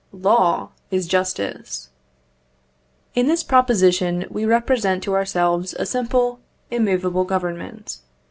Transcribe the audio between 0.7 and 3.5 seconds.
is justice. In this